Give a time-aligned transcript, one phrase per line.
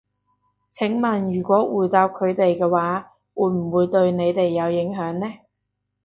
[0.71, 5.27] 請問如果回答佢哋嘅話，會唔會對你哋有影響呢？